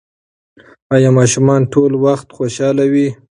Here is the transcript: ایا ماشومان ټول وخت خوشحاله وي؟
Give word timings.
ایا 0.93 1.09
ماشومان 1.17 1.61
ټول 1.73 1.91
وخت 2.05 2.27
خوشحاله 2.37 2.85
وي؟ 2.93 3.07